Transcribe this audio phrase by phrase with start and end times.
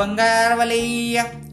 [0.00, 0.76] बंगार वाले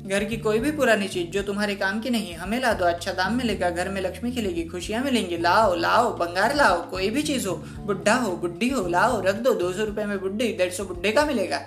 [0.08, 3.12] घर की कोई भी पुरानी चीज़ जो तुम्हारे काम की नहीं हमें ला दो अच्छा
[3.12, 7.48] दाम मिलेगा, घर में लक्ष्मी खिलेगी, खुशियाँ मिलेंगी, लाओ लाओ, बंगार लाओ, कोई भी चीज़
[7.48, 10.84] हो बुढ़ा हो बुढ़ी हो, लाओ, रख दो दो सौ रुपए में बुढ़ी डेढ़ सौ
[10.84, 11.62] बुढ़े का मिलेगा।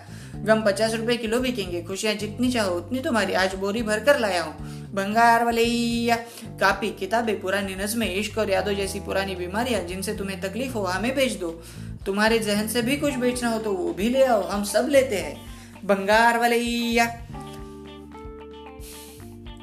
[0.45, 4.42] गम पचास रुपए किलो बिकेंगे, खुशियाँ जितनी चाहो उतनी तुम्हारी, आज बोरी भर कर लाया
[4.42, 5.66] हूँ। भंगार वाले
[6.60, 11.15] कापी, किताबें, पुरानी नजमें, इश्क और यादों जैसी पुरानी बीमारियाँ, जिनसे तुम्हें तकलीफ़ हो, हमें
[11.15, 11.51] भेज दो।
[12.06, 15.16] तुम्हारे जहन से भी कुछ बेचना हो तो वो भी ले आओ, हम सब लेते
[15.16, 15.49] हैं।
[15.84, 16.57] बंगार वाले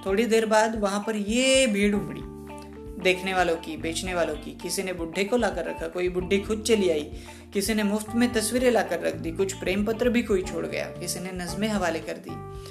[0.05, 2.21] थोड़ी देर बाद वहाँ पर ये भीड़ उमड़ी।
[3.03, 6.63] देखने वालों की, बेचने वालों की। किसी ने बुढ़े को लाकर रखा, कोई बुढ़ी खुद
[6.67, 7.11] चली आई।
[7.53, 10.85] किसी ने मुफ़्त में तस्वीरें लाकर रख दी, कुछ प्रेम पत्र भी कोई छोड़ गया।
[10.85, 12.61] किसी ने नजमें हवाले कर दी।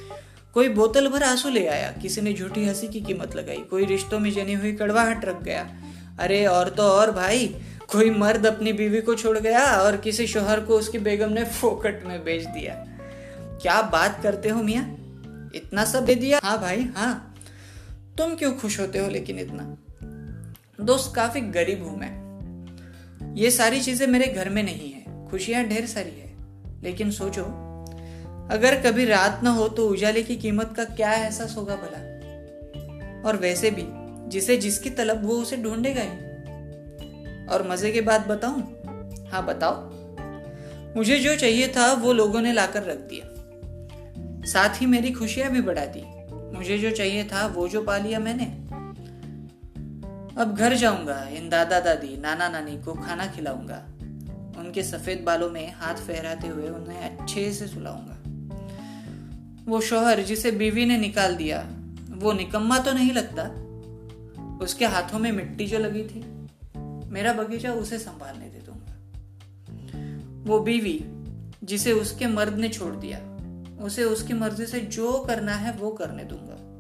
[0.55, 4.19] कोई बोतल भर आँसू ले आया, किसी ने झूठी हँसी की कीमत लगाई। कोई रिश्तों
[4.19, 5.77] में जनी हुई कड़वाहट रख गया।
[6.19, 7.55] अरे, और तो और भाई,
[7.89, 12.07] कोई मर्द अपनी बीवी को छोड़ गया और किसी शोहर को उसकी बेगम ने फोकट
[12.07, 12.96] में बेच दिया।
[13.63, 14.83] क्या बात करते हो मिया?
[15.55, 16.41] इतना सब दे दिया?
[16.45, 17.35] हाँ भाई हाँ।
[18.19, 19.77] तुम क्यों खुश होते हो लेकिन इतना?
[20.85, 22.27] दोस्त काफ़ी गरीब हूँ मैं।
[23.35, 26.37] ये सारी चीज़ें मेरे घर में नहीं है। खुशियाँ ढेर सारी है।
[26.83, 27.43] लेकिन सोचो,
[28.51, 32.17] अगर कभी रात ना हो तो उजाले की कीमत का क्या एहसास होगा भला?
[33.29, 33.85] और वैसे भी,
[34.31, 36.11] जिसे जिसकी तलब वो उसे ढूंढेगा ही।
[37.47, 38.63] और मज़े की बात बताऊँ?
[39.29, 39.91] हाँ बताओ।
[40.97, 43.36] मुझे जो चाहिए था वो लोगों ने लाकर रख दिया।
[44.47, 46.03] साथ ही मेरी खुशियाँ भी बढ़ा दी।
[46.57, 48.45] मुझे जो चाहिए था, वो जो पा लिया मैंने।
[50.43, 53.85] अब घर जाऊँगा, इन दादा दादी, नाना नानी को खाना खिलाऊँगा।
[54.59, 58.17] उनके सफ़ेद बालों में हाथ फहराते हुए उन्हें अच्छे से सुलाऊँगा।
[59.71, 61.67] वो शोहर जिसे बीवी ने निकाल दिया,
[62.11, 63.43] वो निकम्मा तो नहीं लगता?
[64.65, 66.25] उसके हाथों में मिट्टी जो लगी थी,
[67.13, 68.93] मेरा बगीचा उसे संभालने दे दूँगा।
[70.51, 71.05] वो बीवी,
[71.65, 73.36] जिसे उसके मर्द ने छोड़ दिया
[73.81, 76.77] उसे उसकी मर्ज़ी से जो करना है वो करने दूँगा।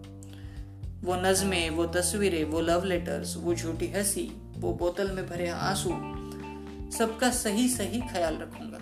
[1.05, 5.89] वो नज़में, वो तस्वीरें, वो लव लेटर्स वो झूठी हँसी, वो बोतल में भरे आँसू,
[6.97, 8.79] सबका सही सही ख्याल रखूँगा।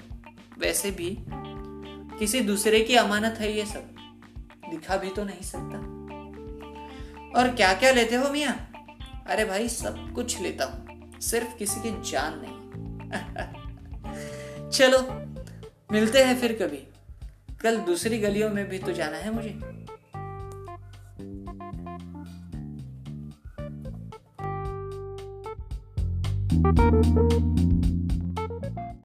[0.58, 1.18] वैसे भी
[2.18, 3.94] किसी दूसरे की अमानत है ये सब?
[4.70, 5.78] दिखा भी तो नहीं सकता।
[7.40, 8.52] और क्या क्या लेते हो मिया?
[9.26, 12.54] अरे भाई, सब कुछ लेता हूँ। सिर्फ़ किसी की जान नहीं।
[14.70, 15.00] चलो,
[15.92, 16.93] मिलते हैं फिर कभी।
[17.62, 19.58] कल दूसरी गलियों में भी तो जाना है मुझे।